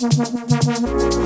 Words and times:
thank 0.00 1.12
you. 1.12 1.17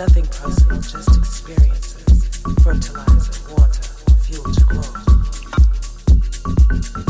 Nothing 0.00 0.24
personal, 0.28 0.80
just 0.80 1.18
experiences. 1.18 2.40
Fertilizer, 2.62 3.52
water, 3.52 3.82
fuel 4.22 4.44
to 4.54 4.64
grow. 7.04 7.09